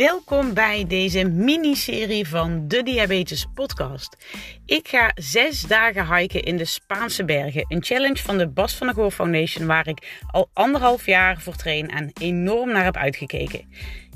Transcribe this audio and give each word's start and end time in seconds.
Welkom 0.00 0.54
bij 0.54 0.84
deze 0.86 1.24
miniserie 1.24 2.28
van 2.28 2.68
de 2.68 2.82
Diabetes 2.82 3.46
Podcast. 3.54 4.16
Ik 4.66 4.88
ga 4.88 5.12
zes 5.14 5.60
dagen 5.60 6.16
hiken 6.16 6.42
in 6.42 6.56
de 6.56 6.64
Spaanse 6.64 7.24
bergen. 7.24 7.64
Een 7.68 7.84
challenge 7.84 8.22
van 8.22 8.38
de 8.38 8.48
Bas 8.48 8.74
van 8.74 8.86
der 8.86 8.96
Goor 8.96 9.10
Foundation, 9.10 9.66
waar 9.66 9.88
ik 9.88 10.20
al 10.30 10.50
anderhalf 10.52 11.06
jaar 11.06 11.40
voor 11.40 11.56
train 11.56 11.88
en 11.88 12.10
enorm 12.20 12.72
naar 12.72 12.84
heb 12.84 12.96
uitgekeken. 12.96 13.60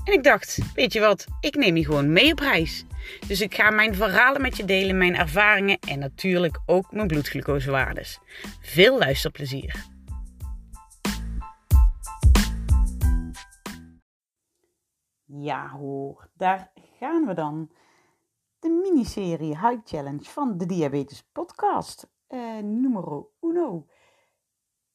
En 0.04 0.12
ik 0.12 0.22
dacht, 0.22 0.58
weet 0.74 0.92
je 0.92 1.00
wat, 1.00 1.26
ik 1.40 1.54
neem 1.54 1.76
je 1.76 1.84
gewoon 1.84 2.12
mee 2.12 2.32
op 2.32 2.38
reis. 2.38 2.84
Dus 3.26 3.40
ik 3.40 3.54
ga 3.54 3.70
mijn 3.70 3.94
verhalen 3.94 4.42
met 4.42 4.56
je 4.56 4.64
delen, 4.64 4.98
mijn 4.98 5.16
ervaringen 5.16 5.78
en 5.88 5.98
natuurlijk 5.98 6.60
ook 6.66 6.92
mijn 6.92 7.06
bloedglucosewaardes. 7.06 8.18
Veel 8.60 8.98
luisterplezier. 8.98 9.93
Ja 15.40 15.68
hoor, 15.68 16.28
daar 16.32 16.72
gaan 16.98 17.26
we 17.26 17.34
dan. 17.34 17.70
De 18.58 18.68
miniserie 18.68 19.58
High 19.58 19.80
Challenge 19.84 20.24
van 20.24 20.58
de 20.58 20.66
Diabetes 20.66 21.22
Podcast, 21.32 22.10
uh, 22.28 22.58
numero 22.58 23.30
uno. 23.40 23.86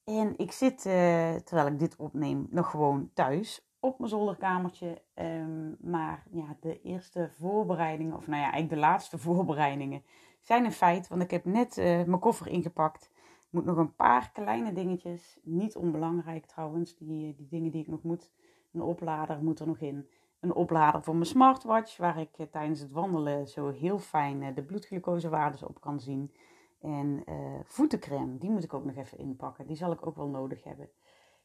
En 0.04 0.38
ik 0.38 0.52
zit, 0.52 0.86
uh, 0.86 1.36
terwijl 1.36 1.68
ik 1.68 1.80
dit 1.80 1.96
opneem, 1.96 2.48
nog 2.50 2.70
gewoon 2.70 3.10
thuis 3.14 3.70
op 3.80 3.98
mijn 3.98 4.10
zolderkamertje. 4.10 5.02
Um, 5.16 5.78
maar 5.80 6.24
ja, 6.32 6.58
de 6.60 6.82
eerste 6.82 7.30
voorbereidingen, 7.38 8.16
of 8.16 8.28
nou 8.28 8.42
ja, 8.42 8.52
eigenlijk 8.52 8.74
de 8.74 8.88
laatste 8.88 9.18
voorbereidingen, 9.28 10.04
zijn 10.42 10.66
een 10.66 10.72
feit. 10.72 11.08
Want 11.08 11.22
ik 11.22 11.32
heb 11.32 11.46
net 11.46 11.78
uh, 11.78 11.86
mijn 11.86 12.20
koffer 12.20 12.48
ingepakt. 12.48 13.12
Ik 13.14 13.48
moet 13.50 13.66
nog 13.66 13.78
een 13.78 13.96
paar 13.96 14.32
kleine 14.32 14.74
dingetjes, 14.74 15.40
niet 15.44 15.76
onbelangrijk 15.76 16.46
trouwens, 16.46 16.96
die, 16.96 17.36
die 17.36 17.48
dingen 17.48 17.72
die 17.72 17.82
ik 17.82 17.88
nog 17.88 18.04
moet. 18.04 18.32
Een 18.74 18.82
oplader 18.82 19.44
moet 19.44 19.60
er 19.60 19.68
nog 19.68 19.80
in 19.80 20.08
een 20.40 20.54
oplader 20.54 21.04
voor 21.04 21.14
mijn 21.14 21.26
smartwatch, 21.26 21.98
waar 21.98 22.20
ik 22.20 22.38
eh, 22.38 22.46
tijdens 22.46 22.80
het 22.80 22.92
wandelen 22.92 23.48
zo 23.48 23.70
heel 23.70 24.00
fijn 24.00 24.42
uh, 24.42 24.56
de 24.56 24.64
bloedglucosewaardes 24.64 25.64
op 25.64 25.82
kan 25.82 26.00
zien. 26.00 26.34
En 26.82 27.24
uh, 27.26 27.36
voetencrème, 27.64 28.38
die 28.38 28.50
moet 28.50 28.64
ik 28.64 28.74
ook 28.74 28.86
nog 28.86 28.96
even 28.96 29.18
inpakken. 29.18 29.68
Die 29.68 29.76
zal 29.76 29.92
ik 29.92 30.08
ook 30.08 30.16
wel 30.16 30.28
nodig 30.28 30.64
hebben. 30.64 30.90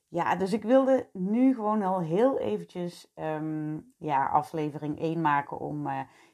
Ja, 0.09 0.37
dus 0.37 0.53
ik 0.53 0.63
wilde 0.63 1.09
nu 1.13 1.55
gewoon 1.55 1.83
al 1.83 2.01
heel 2.01 2.39
eventjes 2.39 3.13
um, 3.17 3.93
ja, 3.99 4.27
aflevering 4.27 5.01
1 5.01 5.21
maken 5.21 5.59
om 5.59 5.89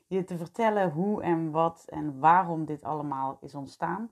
je 0.06 0.24
te 0.24 0.36
vertellen 0.36 0.90
hoe 0.90 1.22
en 1.22 1.50
wat 1.50 1.84
en 1.88 2.18
waarom 2.18 2.64
dit 2.64 2.84
allemaal 2.84 3.38
is 3.40 3.54
ontstaan. 3.54 4.10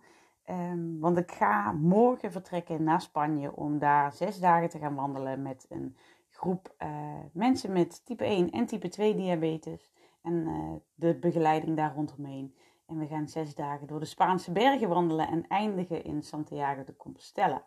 Um, 0.50 1.00
want 1.00 1.18
ik 1.18 1.32
ga 1.32 1.72
morgen 1.72 2.32
vertrekken 2.32 2.82
naar 2.82 3.00
Spanje 3.00 3.56
om 3.56 3.78
daar 3.78 4.12
zes 4.12 4.40
dagen 4.40 4.68
te 4.68 4.78
gaan 4.78 4.94
wandelen 4.94 5.42
met 5.42 5.66
een 5.68 5.96
groep 6.38 6.74
uh, 6.82 6.88
mensen 7.32 7.72
met 7.72 8.04
type 8.04 8.24
1 8.24 8.50
en 8.50 8.66
type 8.66 8.88
2 8.88 9.14
diabetes. 9.14 9.90
En 10.22 10.34
uh, 10.34 10.72
de 10.94 11.14
begeleiding 11.14 11.76
daar 11.76 11.94
rondomheen. 11.94 12.54
En 12.86 12.98
we 12.98 13.06
gaan 13.06 13.28
zes 13.28 13.54
dagen 13.54 13.86
door 13.86 14.00
de 14.00 14.06
Spaanse 14.06 14.52
bergen 14.52 14.88
wandelen 14.88 15.28
en 15.28 15.46
eindigen 15.48 16.04
in 16.04 16.22
Santiago 16.22 16.84
de 16.84 16.96
Compostela. 16.96 17.64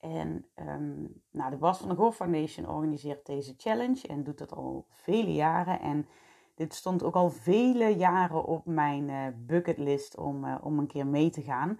En 0.00 0.46
um, 0.60 1.22
nou, 1.30 1.50
de 1.50 1.56
Bas 1.56 1.78
van 1.78 1.88
de 1.88 1.94
Goor 1.94 2.12
Foundation 2.12 2.68
organiseert 2.68 3.26
deze 3.26 3.54
challenge 3.56 4.08
en 4.08 4.24
doet 4.24 4.38
dat 4.38 4.52
al 4.52 4.86
vele 4.88 5.32
jaren. 5.32 5.80
En 5.80 6.06
dit 6.54 6.74
stond 6.74 7.02
ook 7.02 7.14
al 7.14 7.30
vele 7.30 7.96
jaren 7.96 8.44
op 8.44 8.66
mijn 8.66 9.08
uh, 9.08 9.26
bucketlist 9.36 10.16
om, 10.16 10.54
om 10.54 10.78
een 10.78 10.86
keer 10.86 11.06
mee 11.06 11.30
te 11.30 11.42
gaan. 11.42 11.78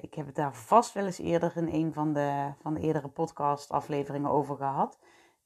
Ik 0.00 0.14
heb 0.14 0.26
het 0.26 0.34
daar 0.34 0.54
vast 0.54 0.92
wel 0.92 1.04
eens 1.04 1.18
eerder 1.18 1.56
in 1.56 1.68
een 1.68 1.92
van 1.92 2.12
de, 2.12 2.52
van 2.60 2.74
de 2.74 2.80
eerdere 2.80 3.08
podcast 3.08 3.70
afleveringen 3.70 4.30
over 4.30 4.56
gehad. 4.56 4.98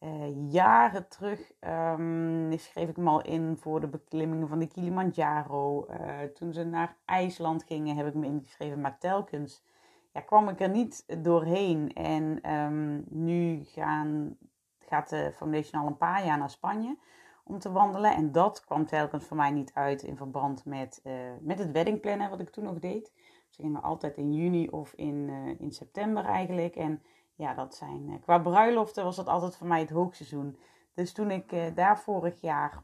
Uh, 0.05 0.52
jaren 0.52 1.08
terug 1.08 1.52
um, 1.60 2.59
schreef 2.59 2.88
ik 2.88 2.97
me 2.97 3.10
al 3.10 3.22
in 3.22 3.56
voor 3.56 3.81
de 3.81 3.87
beklimmingen 3.87 4.48
van 4.48 4.59
de 4.59 4.66
Kilimanjaro. 4.66 5.87
Uh, 5.91 6.22
toen 6.34 6.53
ze 6.53 6.65
naar 6.65 6.97
IJsland 7.04 7.62
gingen, 7.62 7.97
heb 7.97 8.06
ik 8.06 8.15
me 8.15 8.26
ingeschreven. 8.26 8.81
Maar 8.81 8.98
telkens 8.98 9.65
ja, 10.12 10.20
kwam 10.20 10.48
ik 10.48 10.60
er 10.60 10.69
niet 10.69 11.04
doorheen. 11.22 11.92
En 11.92 12.53
um, 12.53 13.04
nu 13.09 13.65
gaan, 13.65 14.37
gaat 14.78 15.09
de 15.09 15.32
Foundation 15.34 15.82
al 15.82 15.87
een 15.87 15.97
paar 15.97 16.25
jaar 16.25 16.38
naar 16.38 16.50
Spanje 16.50 16.97
om 17.44 17.59
te 17.59 17.72
wandelen. 17.72 18.15
En 18.15 18.32
dat 18.32 18.65
kwam 18.65 18.86
telkens 18.86 19.25
voor 19.25 19.36
mij 19.36 19.50
niet 19.50 19.71
uit 19.75 20.03
in 20.03 20.16
verband 20.16 20.65
met, 20.65 21.00
uh, 21.04 21.12
met 21.41 21.59
het 21.59 21.71
weddingplannen 21.71 22.31
wat 22.31 22.41
ik 22.41 22.50
toen 22.50 22.65
nog 22.65 22.78
deed. 22.78 23.12
Ze 23.48 23.62
gingen 23.62 23.82
altijd 23.82 24.16
in 24.16 24.32
juni 24.32 24.69
of 24.69 24.92
in, 24.92 25.31
in 25.59 25.72
september 25.72 26.25
eigenlijk. 26.25 26.76
En 26.76 27.03
ja, 27.37 27.55
dat 27.55 27.75
zijn, 27.75 28.09
eh, 28.09 28.22
qua 28.22 28.39
bruiloften 28.39 29.05
was 29.05 29.17
dat 29.17 29.27
altijd 29.28 29.56
voor 29.56 29.67
mij 29.67 29.81
het 29.81 29.91
hoogseizoen. 29.91 30.59
Dus 30.95 31.12
toen 31.12 31.31
ik 31.31 31.53
eh, 31.53 31.75
daar 31.75 31.99
vorig 31.99 32.41
jaar 32.41 32.83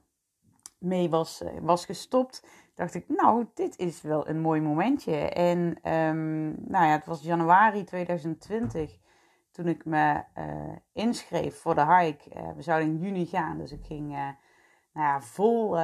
mee 0.78 1.10
was, 1.10 1.42
eh, 1.42 1.52
was 1.60 1.84
gestopt, 1.84 2.46
dacht 2.74 2.94
ik, 2.94 3.08
nou, 3.08 3.46
dit 3.54 3.78
is 3.78 4.02
wel 4.02 4.28
een 4.28 4.40
mooi 4.40 4.60
momentje. 4.60 5.16
En 5.16 5.58
um, 5.92 6.54
nou 6.70 6.84
ja, 6.86 6.92
het 6.92 7.06
was 7.06 7.22
januari 7.22 7.84
2020 7.84 8.98
toen 9.50 9.68
ik 9.68 9.84
me 9.84 10.22
uh, 10.38 10.76
inschreef 10.92 11.60
voor 11.60 11.74
de 11.74 11.96
hike. 11.96 12.52
We 12.56 12.62
zouden 12.62 12.88
in 12.88 12.98
juni 12.98 13.26
gaan, 13.26 13.58
dus 13.58 13.72
ik 13.72 13.84
ging 13.84 14.08
nou 14.92 15.06
ja, 15.06 15.20
vol, 15.20 15.76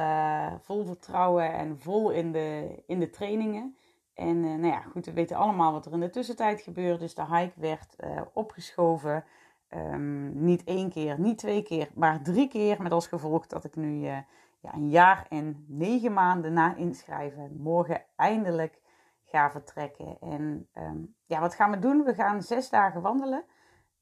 vol 0.61 0.85
vertrouwen 0.85 1.53
en 1.53 1.79
vol 1.79 2.09
in 2.11 2.31
de, 2.31 2.83
in 2.85 2.99
de 2.99 3.09
trainingen. 3.09 3.77
En 4.17 4.43
uh, 4.43 4.55
nou 4.55 4.67
ja, 4.67 4.81
goed, 4.81 5.05
we 5.05 5.13
weten 5.13 5.37
allemaal 5.37 5.71
wat 5.71 5.85
er 5.85 5.91
in 5.91 5.99
de 5.99 6.09
tussentijd 6.09 6.61
gebeurde. 6.61 6.99
Dus 6.99 7.15
de 7.15 7.25
hike 7.25 7.59
werd 7.59 7.95
uh, 7.99 8.21
opgeschoven. 8.33 9.23
Um, 9.69 10.43
niet 10.43 10.63
één 10.63 10.89
keer, 10.89 11.19
niet 11.19 11.37
twee 11.37 11.63
keer, 11.63 11.89
maar 11.93 12.21
drie 12.21 12.47
keer. 12.47 12.81
Met 12.81 12.91
als 12.91 13.07
gevolg 13.07 13.47
dat 13.47 13.63
ik 13.63 13.75
nu 13.75 14.05
uh, 14.05 14.17
ja, 14.59 14.73
een 14.73 14.89
jaar 14.89 15.25
en 15.29 15.65
negen 15.67 16.13
maanden 16.13 16.53
na 16.53 16.75
inschrijven 16.75 17.57
morgen 17.57 18.03
eindelijk 18.15 18.81
ga 19.25 19.51
vertrekken. 19.51 20.17
En 20.19 20.69
um, 20.77 21.15
ja, 21.25 21.39
wat 21.39 21.55
gaan 21.55 21.71
we 21.71 21.79
doen? 21.79 22.03
We 22.03 22.13
gaan 22.13 22.41
zes 22.41 22.69
dagen 22.69 23.01
wandelen. 23.01 23.43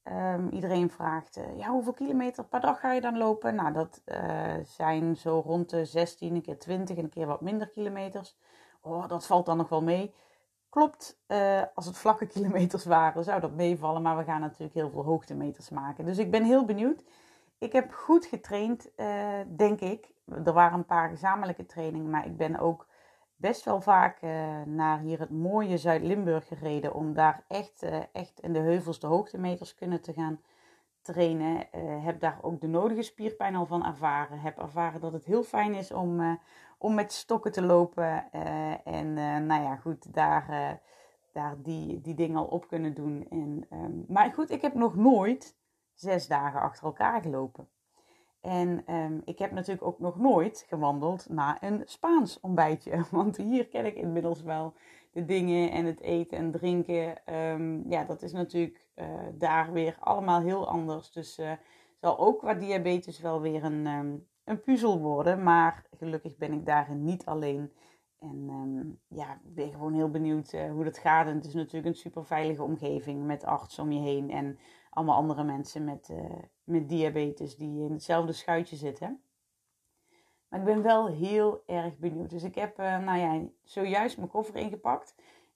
Um, 0.03 0.49
iedereen 0.49 0.89
vraagt, 0.89 1.39
ja, 1.57 1.69
hoeveel 1.69 1.93
kilometer 1.93 2.43
per 2.43 2.61
dag 2.61 2.79
ga 2.79 2.93
je 2.93 3.01
dan 3.01 3.17
lopen? 3.17 3.55
Nou, 3.55 3.73
dat 3.73 4.01
zijn 4.63 5.15
zo 5.15 5.41
rond 5.45 5.69
de 5.69 5.85
16, 5.85 6.35
een 6.35 6.41
keer 6.41 6.59
20 6.59 6.97
en 6.97 7.03
een 7.03 7.09
keer 7.09 7.27
wat 7.27 7.41
minder 7.41 7.69
kilometers 7.69 8.37
oh, 8.85 9.07
dat 9.07 9.25
valt 9.25 9.45
dan 9.45 9.57
nog 9.57 9.69
wel 9.69 9.81
mee. 9.81 10.13
Klopt, 10.69 11.19
uh, 11.27 11.61
als 11.75 11.85
het 11.85 11.97
vlakke 11.97 12.25
kilometers 12.33 12.85
waren, 12.85 13.23
zou 13.23 13.41
dat 13.41 13.53
meevallen. 13.53 14.01
Maar 14.01 14.17
we 14.17 14.23
gaan 14.23 14.41
natuurlijk 14.41 14.73
heel 14.73 14.89
veel 14.89 15.03
hoogtemeters 15.03 15.69
maken. 15.69 16.05
Dus 16.05 16.17
ik 16.17 16.31
ben 16.31 16.43
heel 16.43 16.65
benieuwd. 16.65 17.03
Ik 17.57 17.71
heb 17.71 17.93
goed 17.93 18.25
getraind, 18.25 18.89
uh, 18.97 19.39
denk 19.47 19.79
ik. 19.79 20.13
Er 20.45 20.53
waren 20.53 20.77
een 20.77 20.85
paar 20.85 21.09
gezamenlijke 21.09 21.65
trainingen, 21.65 22.09
maar 22.09 22.25
ik 22.25 22.37
ben 22.37 22.59
ook 22.59 22.87
best 23.35 23.63
wel 23.63 23.81
vaak 23.81 24.21
uh, 24.21 24.61
naar 24.65 24.99
hier 24.99 25.19
het 25.19 25.29
mooie 25.29 25.77
Zuid-Limburg 25.77 26.47
gereden. 26.47 26.93
Om 26.93 27.13
daar 27.13 27.43
echt, 27.47 27.85
echt 28.11 28.39
in 28.39 28.53
de 28.53 28.59
heuvels 28.59 28.99
de 28.99 29.07
hoogtemeters 29.07 29.75
kunnen 29.75 30.01
te 30.01 30.13
gaan 30.13 30.39
trainen. 31.05 31.67
heb 32.03 32.19
daar 32.19 32.39
ook 32.41 32.61
de 32.61 32.67
nodige 32.67 33.01
spierpijn 33.01 33.55
al 33.55 33.65
van 33.65 33.85
ervaren. 33.85 34.39
Heb 34.39 34.57
ervaren 34.57 35.01
dat 35.01 35.13
het 35.13 35.25
heel 35.25 35.43
fijn 35.43 35.73
is 35.73 35.91
om, 35.91 36.39
om 36.77 36.93
met 36.93 37.11
stokken 37.11 37.51
te 37.51 37.61
lopen. 37.61 38.27
Uh, 38.33 38.87
en 38.87 39.13
nou 39.45 39.63
ja, 39.63 39.75
goed, 39.75 40.13
daar, 40.13 40.79
daar 41.31 41.55
die, 41.61 42.01
die 42.01 42.15
dingen 42.15 42.37
al 42.37 42.45
op 42.45 42.67
kunnen 42.67 42.93
doen. 42.93 43.27
En, 43.29 43.67
um, 43.69 44.05
maar 44.07 44.31
goed, 44.33 44.51
ik 44.51 44.61
heb 44.61 44.73
nog 44.73 44.95
nooit 44.95 45.57
zes 45.93 46.27
dagen 46.27 46.61
achter 46.61 46.85
elkaar 46.85 47.21
gelopen. 47.21 47.67
En 48.45 48.93
um, 48.95 49.21
ik 49.25 49.39
heb 49.39 49.51
natuurlijk 49.51 49.87
ook 49.87 49.99
nog 49.99 50.19
nooit 50.19 50.65
gewandeld 50.67 51.29
naar 51.29 51.57
een 51.61 51.81
Spaans 51.85 52.39
ontbijtje. 52.39 53.05
Want 53.11 53.37
hier 53.37 53.67
ken 53.67 53.85
ik 53.85 53.95
inmiddels 53.95 54.41
wel 54.41 54.73
de 55.11 55.25
dingen 55.25 55.71
en 55.71 55.85
het 55.85 56.01
eten 56.01 56.37
en 56.37 56.51
drinken. 56.51 57.33
Um, 57.35 57.89
ja, 57.89 58.03
dat 58.03 58.21
is 58.21 58.31
natuurlijk 58.31 58.84
daar 59.33 59.71
weer 59.71 59.97
allemaal 59.99 60.41
heel 60.41 60.67
anders. 60.67 61.11
Dus 61.11 61.39
zal 61.99 62.19
ook 62.19 62.39
qua 62.39 62.53
diabetes 62.53 63.19
wel 63.19 63.41
weer 63.41 63.63
een, 63.63 63.85
een 64.43 64.61
puzzel 64.61 64.99
worden. 64.99 65.43
Maar 65.43 65.85
gelukkig 65.97 66.37
ben 66.37 66.53
ik 66.53 66.65
daarin 66.65 67.03
niet 67.03 67.25
alleen. 67.25 67.73
En 68.19 68.49
um, 68.49 68.99
ja, 69.07 69.33
ik 69.33 69.55
ben 69.55 69.71
gewoon 69.71 69.93
heel 69.93 70.09
benieuwd 70.09 70.53
uh, 70.53 70.71
hoe 70.71 70.83
dat 70.83 70.97
gaat. 70.97 71.27
En 71.27 71.35
het 71.35 71.45
is 71.45 71.53
natuurlijk 71.53 71.85
een 71.85 72.01
super 72.01 72.25
veilige 72.25 72.63
omgeving 72.63 73.25
met 73.25 73.43
arts 73.43 73.79
om 73.79 73.91
je 73.91 74.01
heen. 74.01 74.31
En 74.31 74.59
allemaal 74.89 75.15
andere 75.15 75.43
mensen 75.43 75.83
met, 75.83 76.13
met 76.63 76.89
diabetes 76.89 77.55
die 77.55 77.83
in 77.83 77.91
hetzelfde 77.91 78.33
schuitje 78.33 78.75
zitten. 78.75 79.21
Maar 80.47 80.59
ik 80.59 80.65
ben 80.65 80.81
wel 80.81 81.07
heel 81.07 81.63
erg 81.65 81.97
benieuwd. 81.97 82.29
Dus 82.29 82.43
ik 82.43 82.55
heb 82.55 82.77
nou 82.77 83.17
ja, 83.17 83.41
zojuist 83.63 84.17
mijn 84.17 84.29
koffer 84.29 84.55
ingepakt. 84.55 85.15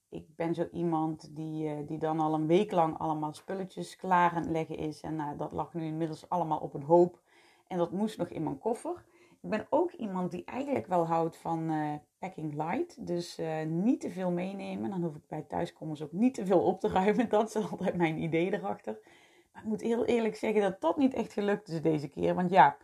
Ik 0.10 0.36
ben 0.36 0.54
zo 0.54 0.68
iemand 0.72 1.36
die, 1.36 1.86
die 1.86 1.98
dan 1.98 2.20
al 2.20 2.34
een 2.34 2.48
week 2.48 2.72
lang 2.72 2.98
allemaal 2.98 3.34
spulletjes 3.34 3.96
klaar 3.96 4.32
aan 4.32 4.42
het 4.42 4.52
leggen 4.52 4.78
is. 4.78 5.02
En 5.02 5.16
nou, 5.16 5.38
dat 5.38 5.52
lag 5.52 5.74
nu 5.74 5.86
inmiddels 5.86 6.30
allemaal 6.30 6.60
op 6.60 6.74
een 6.74 6.84
hoop. 6.84 7.20
En 7.68 7.78
dat 7.78 7.92
moest 7.92 8.18
nog 8.18 8.28
in 8.28 8.44
mijn 8.44 8.60
koffer. 8.60 9.06
Ik 9.42 9.50
ben 9.50 9.68
ook 9.70 9.92
iemand 9.92 10.32
die 10.32 10.44
eigenlijk 10.46 10.88
wel 10.88 11.08
houdt 11.08 11.38
van 11.38 11.72
uh, 11.72 11.94
packing 12.18 12.54
light. 12.54 13.08
Dus 13.08 13.40
uh, 13.40 13.64
niet 13.66 14.02
te 14.02 14.10
veel 14.10 14.32
meenemen. 14.32 14.90
Dan 14.90 15.04
hoef 15.04 15.16
ik 15.16 15.28
bij 15.28 15.42
thuiskomers 15.42 16.02
ook 16.02 16.12
niet 16.12 16.34
te 16.34 16.46
veel 16.46 16.62
op 16.62 16.80
te 16.80 16.88
ruimen. 16.88 17.30
Dat 17.40 17.56
is 17.56 17.72
altijd 17.72 17.96
mijn 17.96 18.22
idee 18.22 18.54
erachter. 18.54 19.00
Maar 19.54 19.62
ik 19.62 19.68
moet 19.68 19.82
heel 19.82 20.06
eerlijk 20.06 20.36
zeggen 20.36 20.62
dat 20.62 20.82
dat 20.82 20.98
niet 20.98 21.14
echt 21.14 21.34
gelukt 21.34 21.68
is 21.68 21.82
deze 21.82 22.08
keer. 22.08 22.36
Want 22.36 22.50
ja, 22.50 22.78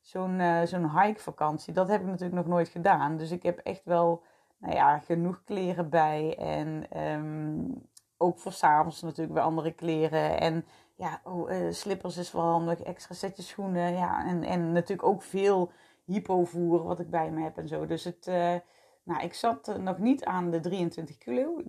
zo'n 0.00 0.38
uh, 0.38 0.62
zo'n 0.62 1.00
hike-vakantie, 1.00 1.72
dat 1.72 1.88
heb 1.88 2.00
ik 2.00 2.06
natuurlijk 2.06 2.34
nog 2.34 2.46
nooit 2.46 2.68
gedaan. 2.68 3.16
Dus 3.16 3.30
ik 3.30 3.42
heb 3.42 3.58
echt 3.58 3.84
wel 3.84 4.22
nou 4.62 4.74
ja, 4.74 4.98
genoeg 4.98 5.42
kleren 5.44 5.90
bij. 5.90 6.36
En 6.38 6.98
um, 7.02 7.88
ook 8.16 8.38
voor 8.38 8.52
s'avonds 8.52 9.02
natuurlijk 9.02 9.34
weer 9.34 9.44
andere 9.44 9.72
kleren. 9.72 10.40
En 10.40 10.64
ja, 10.96 11.20
oh, 11.24 11.50
uh, 11.50 11.70
slippers 11.70 12.16
is 12.16 12.32
wel 12.32 12.42
handig, 12.42 12.80
extra 12.80 13.14
setjes 13.14 13.48
schoenen. 13.48 13.92
Ja, 13.92 14.26
en, 14.26 14.42
en 14.42 14.72
natuurlijk 14.72 15.08
ook 15.08 15.22
veel 15.22 15.70
hypovoer 16.04 16.82
wat 16.82 17.00
ik 17.00 17.10
bij 17.10 17.30
me 17.30 17.42
heb 17.42 17.58
en 17.58 17.68
zo. 17.68 17.86
Dus 17.86 18.04
het, 18.04 18.26
uh, 18.26 18.54
nou, 19.02 19.22
ik 19.22 19.34
zat 19.34 19.78
nog 19.78 19.98
niet 19.98 20.24
aan 20.24 20.50
de 20.50 20.60
23 20.60 21.18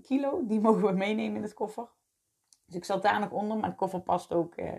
kilo. 0.02 0.44
Die 0.48 0.60
mogen 0.68 0.86
we 0.86 0.92
meenemen 0.92 1.36
in 1.36 1.44
het 1.44 1.54
koffer. 1.54 1.90
Dus 2.66 2.76
ik 2.76 2.86
zat 2.86 3.02
daar 3.02 3.20
nog 3.20 3.32
onder, 3.32 3.58
maar 3.58 3.70
de 3.70 3.76
koffer 3.76 4.02
past 4.02 4.34
ook... 4.34 4.58
Uh, 4.58 4.72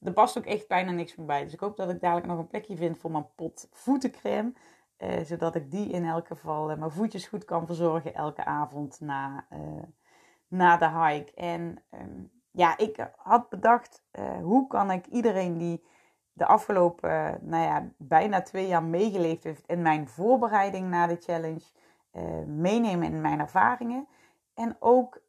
er 0.00 0.12
past 0.12 0.38
ook 0.38 0.46
echt 0.46 0.68
bijna 0.68 0.90
niks 0.90 1.16
meer 1.16 1.26
bij. 1.26 1.44
Dus 1.44 1.52
ik 1.52 1.60
hoop 1.60 1.76
dat 1.76 1.90
ik 1.90 2.00
dadelijk 2.00 2.26
nog 2.26 2.38
een 2.38 2.46
plekje 2.46 2.76
vind 2.76 2.98
voor 2.98 3.10
mijn 3.10 3.28
pot 3.34 3.68
voetencreme. 3.72 4.52
Uh, 4.98 5.20
zodat 5.20 5.54
ik 5.54 5.70
die 5.70 5.88
in 5.88 6.04
elk 6.04 6.26
geval 6.26 6.76
mijn 6.76 6.90
voetjes 6.90 7.26
goed 7.26 7.44
kan 7.44 7.66
verzorgen 7.66 8.14
elke 8.14 8.44
avond 8.44 9.00
na, 9.00 9.46
na 10.48 10.76
de 10.76 10.88
hike. 10.88 11.34
En 11.34 11.82
um, 11.90 12.30
ja, 12.50 12.78
ik 12.78 13.10
had 13.16 13.48
bedacht, 13.48 14.02
hoe 14.42 14.66
kan 14.66 14.90
ik 14.90 15.06
iedereen 15.06 15.58
die 15.58 15.84
de 16.32 16.46
afgelopen, 16.46 17.38
nou 17.42 17.62
ja, 17.64 17.88
bijna 17.96 18.42
twee 18.42 18.66
jaar 18.66 18.82
meegeleefd 18.82 19.44
heeft 19.44 19.66
in 19.66 19.82
mijn 19.82 20.08
voorbereiding 20.08 20.88
naar 20.90 21.08
de 21.08 21.16
challenge, 21.20 21.64
meenemen 22.46 23.12
in 23.12 23.20
mijn 23.20 23.40
ervaringen. 23.40 24.08
En 24.56 24.76
ook 24.78 25.20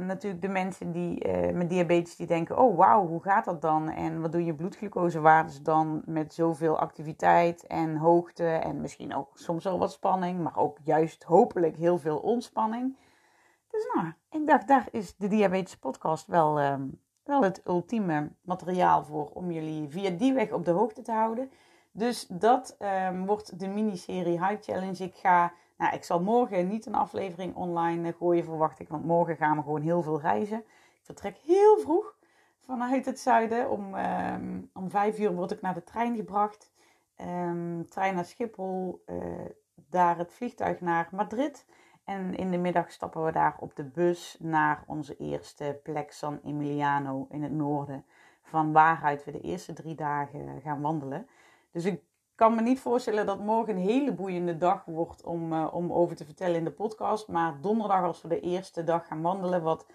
natuurlijk 0.00 0.42
de 0.42 0.48
mensen 0.48 0.92
die 0.92 1.28
met 1.52 1.70
diabetes 1.70 2.16
die 2.16 2.26
denken, 2.26 2.58
oh 2.58 2.76
wauw, 2.76 3.06
hoe 3.06 3.22
gaat 3.22 3.44
dat 3.44 3.62
dan? 3.62 3.90
En 3.90 4.20
wat 4.20 4.32
doen 4.32 4.44
je 4.44 4.54
bloedglucosewaardes 4.54 5.62
dan 5.62 6.02
met 6.04 6.34
zoveel 6.34 6.78
activiteit 6.78 7.66
en 7.66 7.96
hoogte 7.96 8.46
en 8.46 8.80
misschien 8.80 9.14
ook 9.14 9.30
soms 9.34 9.64
wel 9.64 9.78
wat 9.78 9.92
spanning, 9.92 10.40
maar 10.40 10.56
ook 10.56 10.78
juist 10.82 11.22
hopelijk 11.22 11.76
heel 11.76 11.98
veel 11.98 12.18
ontspanning. 12.18 12.96
Dus 13.76 13.88
nou, 13.94 14.12
ik 14.30 14.46
dacht, 14.46 14.68
daar 14.68 14.88
is 14.90 15.16
de 15.16 15.28
Diabetes 15.28 15.76
Podcast 15.76 16.26
wel, 16.26 16.58
ehm, 16.58 16.88
wel 17.24 17.42
het 17.42 17.62
ultieme 17.66 18.32
materiaal 18.42 19.04
voor 19.04 19.30
om 19.32 19.50
jullie 19.50 19.88
via 19.88 20.10
die 20.10 20.32
weg 20.32 20.52
op 20.52 20.64
de 20.64 20.70
hoogte 20.70 21.02
te 21.02 21.12
houden. 21.12 21.50
Dus 21.92 22.26
dat 22.26 22.76
um, 23.08 23.26
wordt 23.26 23.58
de 23.58 23.68
miniserie 23.68 24.44
Hype 24.44 24.62
Challenge. 24.62 25.04
Ik 25.04 25.14
ga, 25.14 25.52
nou, 25.76 25.94
ik 25.94 26.04
zal 26.04 26.22
morgen 26.22 26.68
niet 26.68 26.86
een 26.86 26.94
aflevering 26.94 27.54
online 27.54 28.12
gooien, 28.12 28.44
verwacht 28.44 28.78
ik, 28.78 28.88
want 28.88 29.04
morgen 29.04 29.36
gaan 29.36 29.56
we 29.56 29.62
gewoon 29.62 29.82
heel 29.82 30.02
veel 30.02 30.20
reizen. 30.20 30.58
Ik 30.58 31.02
vertrek 31.02 31.36
heel 31.36 31.78
vroeg 31.78 32.16
vanuit 32.66 33.06
het 33.06 33.20
zuiden. 33.20 33.70
Om, 33.70 33.94
um, 33.94 34.70
om 34.72 34.90
vijf 34.90 35.18
uur 35.18 35.34
word 35.34 35.50
ik 35.50 35.60
naar 35.60 35.74
de 35.74 35.84
trein 35.84 36.16
gebracht. 36.16 36.72
trein 37.88 38.14
naar 38.14 38.24
Schiphol, 38.24 39.02
uh, 39.06 39.16
daar 39.74 40.18
het 40.18 40.32
vliegtuig 40.32 40.80
naar 40.80 41.08
Madrid. 41.12 41.66
En 42.04 42.34
in 42.34 42.50
de 42.50 42.58
middag 42.58 42.92
stappen 42.92 43.24
we 43.24 43.32
daar 43.32 43.56
op 43.58 43.76
de 43.76 43.84
bus 43.84 44.36
naar 44.40 44.84
onze 44.86 45.16
eerste 45.16 45.80
plek 45.82 46.12
San 46.12 46.40
Emiliano 46.44 47.26
in 47.30 47.42
het 47.42 47.52
noorden. 47.52 48.04
Van 48.42 48.72
waaruit 48.72 49.24
we 49.24 49.30
de 49.30 49.40
eerste 49.40 49.72
drie 49.72 49.94
dagen 49.94 50.60
gaan 50.60 50.80
wandelen. 50.80 51.28
Dus 51.70 51.84
ik 51.84 52.02
kan 52.36 52.54
me 52.54 52.62
niet 52.62 52.80
voorstellen 52.80 53.26
dat 53.26 53.38
morgen 53.38 53.76
een 53.76 53.82
hele 53.82 54.12
boeiende 54.12 54.56
dag 54.56 54.84
wordt 54.84 55.24
om, 55.24 55.52
uh, 55.52 55.68
om 55.74 55.92
over 55.92 56.16
te 56.16 56.24
vertellen 56.24 56.56
in 56.56 56.64
de 56.64 56.70
podcast. 56.70 57.28
Maar 57.28 57.60
donderdag 57.60 58.02
als 58.02 58.22
we 58.22 58.28
de 58.28 58.40
eerste 58.40 58.84
dag 58.84 59.06
gaan 59.06 59.22
wandelen, 59.22 59.62
wat 59.62 59.86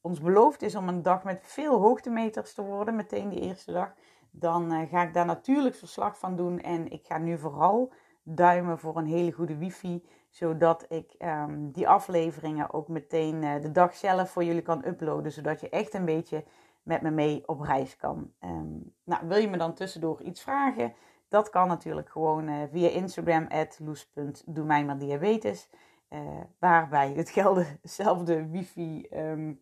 ons 0.00 0.20
beloofd 0.20 0.62
is 0.62 0.74
om 0.74 0.88
een 0.88 1.02
dag 1.02 1.24
met 1.24 1.40
veel 1.42 1.80
hoogtemeters 1.80 2.54
te 2.54 2.62
worden, 2.62 2.96
meteen 2.96 3.28
de 3.28 3.40
eerste 3.40 3.72
dag. 3.72 3.94
Dan 4.30 4.72
uh, 4.72 4.88
ga 4.90 5.02
ik 5.02 5.14
daar 5.14 5.26
natuurlijk 5.26 5.74
verslag 5.74 6.18
van 6.18 6.36
doen. 6.36 6.60
En 6.60 6.90
ik 6.90 7.06
ga 7.06 7.18
nu 7.18 7.38
vooral 7.38 7.92
duimen 8.22 8.78
voor 8.78 8.96
een 8.96 9.06
hele 9.06 9.32
goede 9.32 9.56
wifi 9.56 10.04
zodat 10.28 10.86
ik 10.88 11.14
um, 11.18 11.70
die 11.72 11.88
afleveringen 11.88 12.72
ook 12.72 12.88
meteen 12.88 13.42
uh, 13.42 13.60
de 13.60 13.70
dag 13.70 13.94
zelf 13.94 14.30
voor 14.30 14.44
jullie 14.44 14.62
kan 14.62 14.86
uploaden. 14.86 15.32
Zodat 15.32 15.60
je 15.60 15.68
echt 15.68 15.94
een 15.94 16.04
beetje 16.04 16.44
met 16.82 17.02
me 17.02 17.10
mee 17.10 17.42
op 17.46 17.60
reis 17.60 17.96
kan. 17.96 18.32
Um, 18.40 18.94
nou, 19.04 19.26
wil 19.28 19.38
je 19.38 19.48
me 19.48 19.56
dan 19.56 19.74
tussendoor 19.74 20.22
iets 20.22 20.42
vragen? 20.42 20.92
Dat 21.30 21.50
kan 21.50 21.68
natuurlijk 21.68 22.08
gewoon 22.08 22.48
uh, 22.48 22.62
via 22.70 22.88
Instagram, 22.88 23.48
loes.doe 23.78 24.64
mij 24.64 24.84
maar 24.84 24.98
diabetes. 24.98 25.68
Uh, 26.10 26.20
waarbij 26.58 27.12
hetzelfde 27.12 28.48
wifi 28.52 29.06
um, 29.12 29.60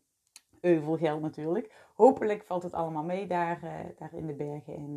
euvel 0.61 0.97
geldt 0.97 1.23
natuurlijk. 1.23 1.73
Hopelijk 1.95 2.45
valt 2.45 2.63
het 2.63 2.73
allemaal 2.73 3.05
mee 3.05 3.27
daar, 3.27 3.61
daar 3.99 4.15
in 4.15 4.27
de 4.27 4.35
bergen. 4.35 4.75
En 4.75 4.95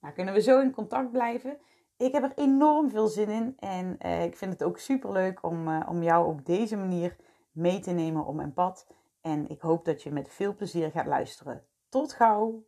nou, 0.00 0.14
kunnen 0.14 0.34
we 0.34 0.40
zo 0.40 0.60
in 0.60 0.72
contact 0.72 1.10
blijven 1.10 1.58
ik 1.96 2.12
heb 2.12 2.22
er 2.22 2.32
enorm 2.34 2.90
veel 2.90 3.06
zin 3.06 3.28
in. 3.28 3.56
En 3.58 3.98
ik 4.22 4.36
vind 4.36 4.52
het 4.52 4.62
ook 4.62 4.78
super 4.78 5.12
leuk 5.12 5.42
om, 5.42 5.82
om 5.82 6.02
jou 6.02 6.26
op 6.26 6.46
deze 6.46 6.76
manier 6.76 7.16
mee 7.52 7.80
te 7.80 7.90
nemen 7.90 8.26
op 8.26 8.34
mijn 8.34 8.52
pad. 8.52 8.86
En 9.20 9.48
ik 9.48 9.60
hoop 9.60 9.84
dat 9.84 10.02
je 10.02 10.10
met 10.10 10.28
veel 10.28 10.54
plezier 10.54 10.90
gaat 10.90 11.06
luisteren. 11.06 11.64
Tot 11.88 12.12
gauw! 12.12 12.64